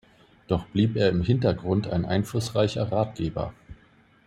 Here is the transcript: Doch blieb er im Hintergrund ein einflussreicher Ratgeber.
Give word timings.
Doch 0.47 0.65
blieb 0.65 0.95
er 0.95 1.09
im 1.09 1.21
Hintergrund 1.21 1.87
ein 1.87 2.05
einflussreicher 2.05 2.91
Ratgeber. 2.91 3.53